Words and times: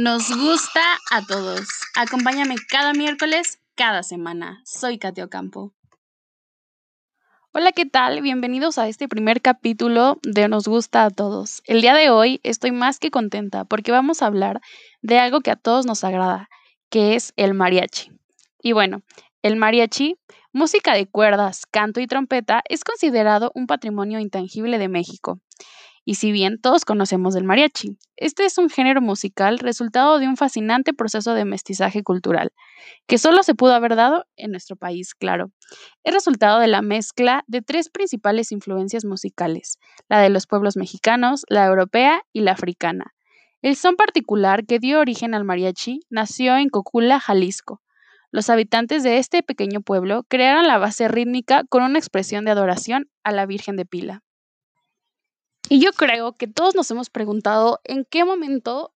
Nos 0.00 0.30
gusta 0.30 0.80
a 1.10 1.26
todos. 1.26 1.66
Acompáñame 1.96 2.54
cada 2.70 2.92
miércoles, 2.92 3.58
cada 3.74 4.04
semana. 4.04 4.62
Soy 4.64 4.96
Katio 4.96 5.28
Campo. 5.28 5.74
Hola, 7.52 7.72
¿qué 7.72 7.84
tal? 7.84 8.22
Bienvenidos 8.22 8.78
a 8.78 8.86
este 8.86 9.08
primer 9.08 9.42
capítulo 9.42 10.20
de 10.22 10.46
Nos 10.46 10.68
gusta 10.68 11.04
a 11.04 11.10
todos. 11.10 11.62
El 11.64 11.80
día 11.80 11.94
de 11.94 12.10
hoy 12.10 12.38
estoy 12.44 12.70
más 12.70 13.00
que 13.00 13.10
contenta 13.10 13.64
porque 13.64 13.90
vamos 13.90 14.22
a 14.22 14.26
hablar 14.26 14.60
de 15.02 15.18
algo 15.18 15.40
que 15.40 15.50
a 15.50 15.56
todos 15.56 15.84
nos 15.84 16.04
agrada, 16.04 16.48
que 16.90 17.16
es 17.16 17.32
el 17.34 17.54
mariachi. 17.54 18.12
Y 18.62 18.74
bueno, 18.74 19.02
el 19.42 19.56
mariachi, 19.56 20.14
música 20.52 20.94
de 20.94 21.08
cuerdas, 21.08 21.66
canto 21.66 21.98
y 21.98 22.06
trompeta, 22.06 22.62
es 22.68 22.84
considerado 22.84 23.50
un 23.56 23.66
patrimonio 23.66 24.20
intangible 24.20 24.78
de 24.78 24.86
México. 24.86 25.40
Y 26.08 26.14
si 26.14 26.32
bien 26.32 26.58
todos 26.58 26.86
conocemos 26.86 27.34
del 27.34 27.44
mariachi, 27.44 27.98
este 28.16 28.46
es 28.46 28.56
un 28.56 28.70
género 28.70 29.02
musical 29.02 29.58
resultado 29.58 30.18
de 30.18 30.26
un 30.26 30.38
fascinante 30.38 30.94
proceso 30.94 31.34
de 31.34 31.44
mestizaje 31.44 32.02
cultural, 32.02 32.50
que 33.06 33.18
solo 33.18 33.42
se 33.42 33.54
pudo 33.54 33.74
haber 33.74 33.94
dado 33.94 34.24
en 34.34 34.50
nuestro 34.50 34.74
país, 34.74 35.14
claro. 35.14 35.50
Es 36.04 36.14
resultado 36.14 36.60
de 36.60 36.66
la 36.66 36.80
mezcla 36.80 37.44
de 37.46 37.60
tres 37.60 37.90
principales 37.90 38.52
influencias 38.52 39.04
musicales, 39.04 39.78
la 40.08 40.18
de 40.20 40.30
los 40.30 40.46
pueblos 40.46 40.78
mexicanos, 40.78 41.44
la 41.50 41.66
europea 41.66 42.22
y 42.32 42.40
la 42.40 42.52
africana. 42.52 43.12
El 43.60 43.76
son 43.76 43.96
particular 43.96 44.64
que 44.64 44.78
dio 44.78 45.00
origen 45.00 45.34
al 45.34 45.44
mariachi 45.44 46.00
nació 46.08 46.56
en 46.56 46.70
Cocula, 46.70 47.20
Jalisco. 47.20 47.82
Los 48.30 48.48
habitantes 48.48 49.02
de 49.02 49.18
este 49.18 49.42
pequeño 49.42 49.82
pueblo 49.82 50.24
crearon 50.26 50.68
la 50.68 50.78
base 50.78 51.06
rítmica 51.06 51.64
con 51.68 51.82
una 51.82 51.98
expresión 51.98 52.46
de 52.46 52.52
adoración 52.52 53.10
a 53.24 53.32
la 53.32 53.44
Virgen 53.44 53.76
de 53.76 53.84
Pila. 53.84 54.22
Y 55.70 55.80
yo 55.80 55.92
creo 55.92 56.32
que 56.32 56.46
todos 56.46 56.74
nos 56.74 56.90
hemos 56.90 57.10
preguntado 57.10 57.80
en 57.84 58.06
qué 58.08 58.24
momento 58.24 58.94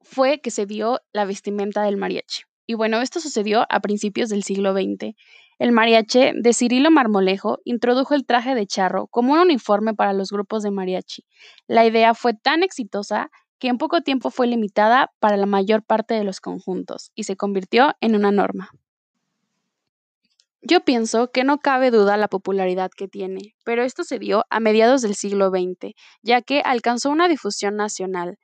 fue 0.00 0.40
que 0.40 0.50
se 0.50 0.66
dio 0.66 1.00
la 1.12 1.24
vestimenta 1.24 1.82
del 1.82 1.96
mariachi. 1.96 2.42
Y 2.66 2.74
bueno, 2.74 3.00
esto 3.00 3.20
sucedió 3.20 3.64
a 3.68 3.80
principios 3.80 4.28
del 4.28 4.42
siglo 4.42 4.72
XX. 4.72 5.14
El 5.60 5.72
mariachi 5.72 6.32
de 6.34 6.52
Cirilo 6.52 6.90
Marmolejo 6.90 7.60
introdujo 7.64 8.14
el 8.14 8.26
traje 8.26 8.54
de 8.56 8.66
charro 8.66 9.06
como 9.06 9.34
un 9.34 9.38
uniforme 9.38 9.94
para 9.94 10.12
los 10.12 10.30
grupos 10.30 10.64
de 10.64 10.72
mariachi. 10.72 11.24
La 11.68 11.86
idea 11.86 12.14
fue 12.14 12.34
tan 12.34 12.64
exitosa 12.64 13.30
que 13.60 13.68
en 13.68 13.78
poco 13.78 14.00
tiempo 14.00 14.30
fue 14.30 14.48
limitada 14.48 15.12
para 15.20 15.36
la 15.36 15.46
mayor 15.46 15.84
parte 15.84 16.14
de 16.14 16.24
los 16.24 16.40
conjuntos 16.40 17.12
y 17.14 17.24
se 17.24 17.36
convirtió 17.36 17.94
en 18.00 18.16
una 18.16 18.32
norma. 18.32 18.70
Yo 20.62 20.80
pienso 20.84 21.30
que 21.30 21.44
no 21.44 21.58
cabe 21.58 21.90
duda 21.90 22.16
la 22.16 22.28
popularidad 22.28 22.90
que 22.94 23.08
tiene, 23.08 23.54
pero 23.64 23.82
esto 23.82 24.04
se 24.04 24.18
dio 24.18 24.44
a 24.50 24.60
mediados 24.60 25.00
del 25.02 25.14
siglo 25.14 25.50
XX, 25.50 25.94
ya 26.22 26.42
que 26.42 26.60
alcanzó 26.64 27.10
una 27.10 27.28
difusión 27.28 27.76
nacional, 27.76 28.36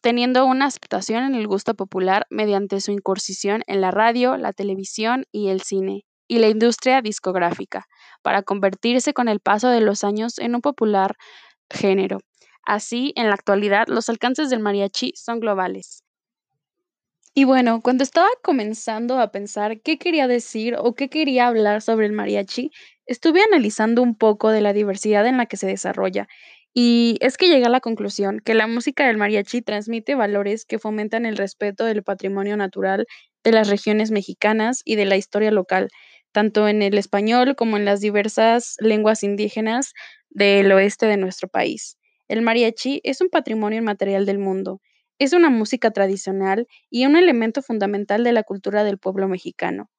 teniendo 0.00 0.46
una 0.46 0.66
aceptación 0.66 1.24
en 1.24 1.34
el 1.34 1.46
gusto 1.46 1.74
popular 1.74 2.26
mediante 2.30 2.80
su 2.80 2.92
incursión 2.92 3.62
en 3.66 3.80
la 3.80 3.90
radio, 3.90 4.36
la 4.36 4.52
televisión 4.52 5.24
y 5.32 5.48
el 5.48 5.60
cine, 5.62 6.04
y 6.28 6.38
la 6.38 6.48
industria 6.48 7.02
discográfica, 7.02 7.86
para 8.22 8.42
convertirse 8.42 9.12
con 9.12 9.28
el 9.28 9.40
paso 9.40 9.68
de 9.68 9.80
los 9.80 10.04
años 10.04 10.38
en 10.38 10.54
un 10.54 10.60
popular 10.60 11.16
género. 11.70 12.18
Así, 12.64 13.12
en 13.16 13.28
la 13.28 13.34
actualidad, 13.34 13.86
los 13.88 14.08
alcances 14.08 14.50
del 14.50 14.60
mariachi 14.60 15.12
son 15.16 15.40
globales. 15.40 16.02
Y 17.40 17.44
bueno, 17.44 17.82
cuando 17.82 18.02
estaba 18.02 18.26
comenzando 18.42 19.20
a 19.20 19.30
pensar 19.30 19.80
qué 19.80 19.96
quería 19.96 20.26
decir 20.26 20.74
o 20.76 20.96
qué 20.96 21.08
quería 21.08 21.46
hablar 21.46 21.82
sobre 21.82 22.06
el 22.06 22.12
mariachi, 22.12 22.72
estuve 23.06 23.40
analizando 23.42 24.02
un 24.02 24.16
poco 24.16 24.50
de 24.50 24.60
la 24.60 24.72
diversidad 24.72 25.24
en 25.24 25.36
la 25.36 25.46
que 25.46 25.56
se 25.56 25.68
desarrolla. 25.68 26.26
Y 26.74 27.16
es 27.20 27.36
que 27.36 27.46
llegué 27.48 27.64
a 27.66 27.68
la 27.68 27.78
conclusión 27.78 28.40
que 28.44 28.54
la 28.54 28.66
música 28.66 29.06
del 29.06 29.18
mariachi 29.18 29.62
transmite 29.62 30.16
valores 30.16 30.64
que 30.64 30.80
fomentan 30.80 31.26
el 31.26 31.36
respeto 31.36 31.84
del 31.84 32.02
patrimonio 32.02 32.56
natural 32.56 33.06
de 33.44 33.52
las 33.52 33.68
regiones 33.68 34.10
mexicanas 34.10 34.82
y 34.84 34.96
de 34.96 35.06
la 35.06 35.16
historia 35.16 35.52
local, 35.52 35.90
tanto 36.32 36.66
en 36.66 36.82
el 36.82 36.98
español 36.98 37.54
como 37.54 37.76
en 37.76 37.84
las 37.84 38.00
diversas 38.00 38.74
lenguas 38.80 39.22
indígenas 39.22 39.92
del 40.28 40.72
oeste 40.72 41.06
de 41.06 41.16
nuestro 41.18 41.46
país. 41.48 41.98
El 42.26 42.42
mariachi 42.42 43.00
es 43.04 43.20
un 43.20 43.28
patrimonio 43.28 43.78
inmaterial 43.78 44.26
del 44.26 44.40
mundo 44.40 44.80
es 45.18 45.32
una 45.32 45.50
música 45.50 45.90
tradicional 45.90 46.66
y 46.90 47.06
un 47.06 47.16
elemento 47.16 47.62
fundamental 47.62 48.24
de 48.24 48.32
la 48.32 48.42
cultura 48.42 48.84
del 48.84 48.98
pueblo 48.98 49.28
mexicano. 49.28 49.90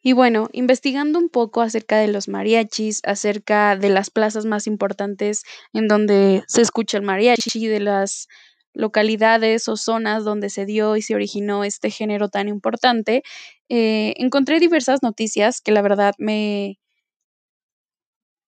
Y 0.00 0.12
bueno, 0.12 0.48
investigando 0.52 1.18
un 1.18 1.28
poco 1.28 1.60
acerca 1.60 1.98
de 1.98 2.08
los 2.08 2.28
mariachis, 2.28 3.00
acerca 3.04 3.76
de 3.76 3.90
las 3.90 4.10
plazas 4.10 4.46
más 4.46 4.66
importantes 4.66 5.42
en 5.72 5.88
donde 5.88 6.44
se 6.46 6.62
escucha 6.62 6.98
el 6.98 7.02
mariachi, 7.04 7.66
de 7.66 7.80
las 7.80 8.28
localidades 8.74 9.68
o 9.68 9.76
zonas 9.76 10.24
donde 10.24 10.50
se 10.50 10.66
dio 10.66 10.96
y 10.96 11.02
se 11.02 11.14
originó 11.16 11.64
este 11.64 11.90
género 11.90 12.28
tan 12.28 12.48
importante, 12.48 13.22
eh, 13.68 14.14
encontré 14.18 14.60
diversas 14.60 15.02
noticias 15.02 15.60
que 15.60 15.72
la 15.72 15.82
verdad 15.82 16.14
me, 16.18 16.78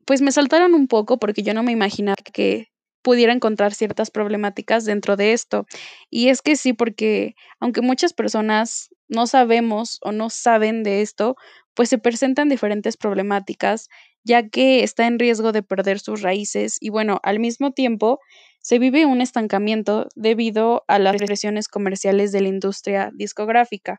pues 0.07 0.23
me 0.23 0.33
saltaron 0.33 0.75
un 0.75 0.89
poco 0.89 1.19
porque 1.19 1.43
yo 1.43 1.55
no 1.55 1.63
me 1.63 1.73
imaginaba 1.73 2.17
que 2.33 2.70
pudiera 3.03 3.33
encontrar 3.33 3.75
ciertas 3.75 4.11
problemáticas 4.11 4.85
dentro 4.85 5.17
de 5.17 5.33
esto. 5.33 5.67
Y 6.11 6.29
es 6.29 6.43
que 6.43 6.57
sí, 6.57 6.73
porque 6.73 7.35
aunque 7.61 7.81
muchas 7.83 8.13
personas 8.13 8.91
no 9.09 9.27
sabemos 9.27 9.99
o 10.03 10.13
no 10.13 10.31
saben 10.31 10.83
de 10.83 11.03
esto, 11.03 11.37
pues 11.75 11.89
se 11.89 11.99
presentan 11.99 12.49
diferentes 12.49 12.97
problemáticas, 12.97 13.89
ya 14.25 14.49
que 14.49 14.83
está 14.85 15.07
en 15.07 15.19
riesgo 15.19 15.53
de 15.53 15.63
perder 15.63 15.99
sus 16.01 16.23
raíces 16.23 16.77
y 16.81 16.91
bueno, 16.91 17.21
al 17.23 17.41
mismo 17.41 17.73
tiempo 17.73 18.21
se 18.61 18.79
vive 18.79 19.07
un 19.07 19.21
estancamiento 19.23 20.09
debido 20.15 20.85
a 20.89 20.99
las 20.99 21.17
presiones 21.17 21.69
comerciales 21.69 22.31
de 22.33 22.43
la 22.43 22.49
industria 22.49 23.11
discográfica. 23.15 23.99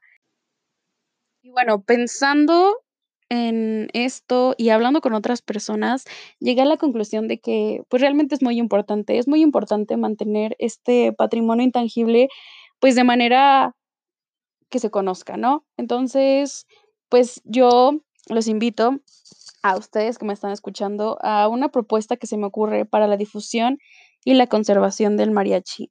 Y 1.43 1.49
bueno, 1.51 1.81
pensando 1.83 2.77
en 3.31 3.87
esto 3.93 4.55
y 4.57 4.69
hablando 4.69 4.99
con 4.99 5.13
otras 5.13 5.41
personas, 5.41 6.03
llegué 6.39 6.63
a 6.63 6.65
la 6.65 6.75
conclusión 6.75 7.29
de 7.29 7.39
que 7.39 7.81
pues 7.87 8.01
realmente 8.01 8.35
es 8.35 8.43
muy 8.43 8.57
importante, 8.59 9.17
es 9.19 9.27
muy 9.27 9.41
importante 9.41 9.95
mantener 9.95 10.57
este 10.59 11.13
patrimonio 11.13 11.63
intangible 11.63 12.27
pues 12.79 12.95
de 12.95 13.05
manera 13.05 13.73
que 14.69 14.79
se 14.79 14.91
conozca, 14.91 15.37
¿no? 15.37 15.65
Entonces, 15.77 16.67
pues 17.07 17.41
yo 17.45 18.01
los 18.27 18.47
invito 18.47 18.99
a 19.63 19.77
ustedes 19.77 20.17
que 20.17 20.25
me 20.25 20.33
están 20.33 20.51
escuchando 20.51 21.17
a 21.21 21.47
una 21.47 21.69
propuesta 21.69 22.17
que 22.17 22.27
se 22.27 22.37
me 22.37 22.47
ocurre 22.47 22.85
para 22.85 23.07
la 23.07 23.15
difusión 23.15 23.77
y 24.25 24.33
la 24.33 24.47
conservación 24.47 25.15
del 25.15 25.31
mariachi 25.31 25.89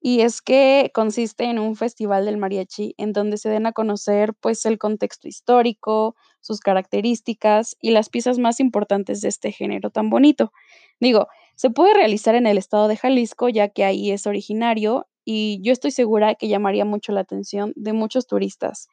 y 0.00 0.20
es 0.22 0.40
que 0.42 0.90
consiste 0.94 1.44
en 1.44 1.58
un 1.58 1.76
festival 1.76 2.24
del 2.26 2.38
mariachi 2.38 2.94
en 2.98 3.12
donde 3.12 3.36
se 3.38 3.48
den 3.50 3.66
a 3.66 3.72
conocer 3.72 4.34
pues 4.40 4.64
el 4.66 4.78
contexto 4.78 5.28
histórico, 5.28 6.16
sus 6.40 6.60
características 6.60 7.76
y 7.80 7.90
las 7.90 8.08
piezas 8.08 8.38
más 8.38 8.60
importantes 8.60 9.20
de 9.20 9.28
este 9.28 9.52
género 9.52 9.90
tan 9.90 10.10
bonito. 10.10 10.52
Digo, 11.00 11.28
se 11.56 11.70
puede 11.70 11.94
realizar 11.94 12.34
en 12.34 12.46
el 12.46 12.58
estado 12.58 12.88
de 12.88 12.96
Jalisco 12.96 13.48
ya 13.48 13.68
que 13.68 13.84
ahí 13.84 14.10
es 14.10 14.26
originario 14.26 15.06
y 15.24 15.60
yo 15.62 15.72
estoy 15.72 15.90
segura 15.90 16.34
que 16.34 16.48
llamaría 16.48 16.84
mucho 16.84 17.12
la 17.12 17.20
atención 17.20 17.72
de 17.76 17.92
muchos 17.92 18.26
turistas, 18.26 18.88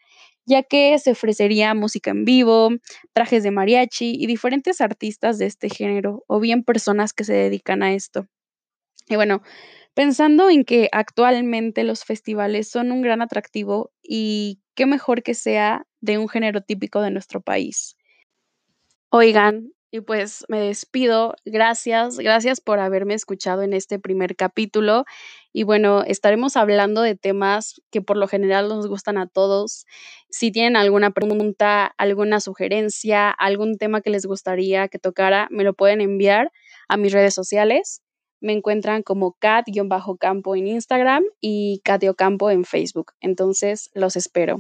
ya 0.46 0.63
que 0.63 0.97
se 1.00 1.12
ofrecería 1.12 1.73
música 1.73 2.12
en 2.12 2.25
vivo, 2.25 2.69
trajes 3.13 3.44
de 3.44 3.51
mariachi 3.51 4.13
y 4.17 4.28
diferentes 4.28 4.81
artistas 4.81 5.38
de 5.38 5.46
este 5.46 5.69
género 5.69 6.23
o 6.28 6.40
bien 6.40 6.63
personas 6.63 7.13
que 7.13 7.23
se 7.23 7.34
dedican 7.34 7.81
a 7.84 7.94
esto. 7.94 8.28
Y 9.07 9.16
bueno, 9.16 9.41
Pensando 9.95 10.50
en 10.50 10.66
que 10.66 10.90
actualmente 10.94 11.84
los 11.84 12.06
festivales 12.06 12.69
son 12.69 12.94
un 12.94 13.03
gran 13.03 13.22
atractivo 13.22 13.91
y 14.03 14.62
qué 14.75 14.88
mejor 14.88 15.23
que 15.25 15.35
sea 15.35 15.88
de 16.01 16.19
un 16.19 16.29
género 16.29 16.62
típico 16.62 17.01
de 17.01 17.12
nuestro 17.12 17.41
país. 17.41 17.97
Oigan, 19.09 19.72
y 19.91 20.01
pues 20.01 20.46
me 20.50 20.59
despido. 20.59 21.34
Gracias, 21.46 22.17
gracias 22.17 22.59
por 22.62 22.79
haberme 22.79 23.13
escuchado 23.13 23.62
en 23.63 23.73
este 23.73 24.00
primer 24.00 24.35
capítulo. 24.35 25.06
Y 25.53 25.64
bueno, 25.64 26.03
estaremos 26.03 26.58
hablando 26.58 27.02
de 27.02 27.16
temas 27.16 27.82
que 27.90 28.02
por 28.02 28.17
lo 28.17 28.28
general 28.28 28.67
nos 28.67 28.87
gustan 28.87 29.17
a 29.17 29.28
todos. 29.28 29.85
Si 30.29 30.52
tienen 30.52 30.76
alguna 30.76 31.11
pregunta, 31.11 31.85
alguna 31.97 32.40
sugerencia, 32.41 33.29
algún 33.32 33.78
tema 33.78 34.02
que 34.02 34.09
les 34.09 34.26
gustaría 34.26 34.87
que 34.90 34.99
tocara, 34.99 35.47
me 35.52 35.64
lo 35.64 35.73
pueden 35.73 36.02
enviar 36.02 36.52
a 36.90 36.97
mis 36.97 37.14
redes 37.14 37.34
sociales. 37.34 38.02
Me 38.39 38.53
encuentran 38.53 39.03
como 39.03 39.34
cat-campo 39.39 40.55
en 40.55 40.67
Instagram 40.67 41.23
y 41.41 41.81
Campo 42.16 42.51
en 42.51 42.66
Facebook. 42.66 43.13
Entonces, 43.19 43.89
los 43.93 44.16
espero. 44.16 44.57